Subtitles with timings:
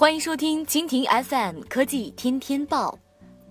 [0.00, 2.98] 欢迎收听蜻蜓 FM 科技天天报，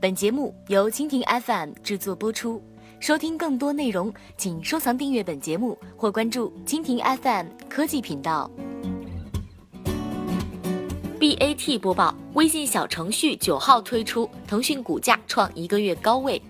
[0.02, 2.60] 本节目由蜻蜓 FM 制作播出。
[3.00, 8.50] 收听更多内容，请收藏订阅本节目或关注蜻蜓 FM 科技频道。
[11.20, 16.41] BAT 播报：微信小程序九号推出，腾讯股价创一个月高位。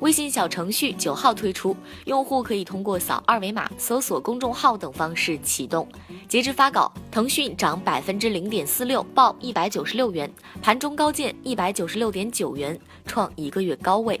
[0.00, 5.88] 微信小程序九号推出，用户可以通过扫二维码、搜索公众号等方式启动。
[6.28, 10.30] 截至发稿，腾讯涨百分之零点四六，报一百九十六元，
[10.62, 14.20] 盘中高见一百九十六点九元，创一个月高位。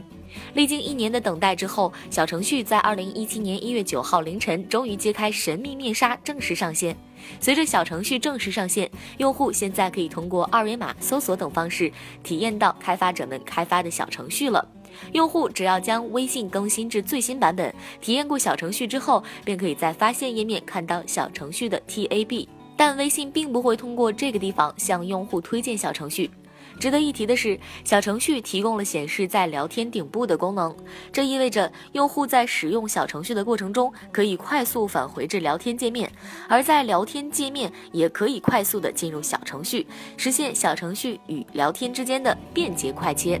[0.54, 6.96] 历经一年的等待之后，小程序在二零一七年一月九号凌晨终于揭开神秘面纱，正式上线。
[7.40, 11.90] 随着小程序正式上线，用户现在可以通过二维码、搜索等方式
[12.22, 14.66] 体验到开发者们开发的小程序了。
[15.12, 22.48] 用户只要将微信更新至最新版本，体验过小程序之后，便可以在发现页面看到小程序的 TAB。
[22.76, 26.30] 但微信并不会通过这个地方向用户推荐小程序。
[26.78, 30.72] 值得一提的是，小程序提供了显示在聊天顶部的功能，
[31.10, 36.08] 这意味着用户在使用小程序的过程中可以快速返回至聊天界面，
[36.48, 39.84] 而在聊天界面也可以快速的进入小程序，
[40.16, 43.40] 实现小程序与聊天之间的便捷快切。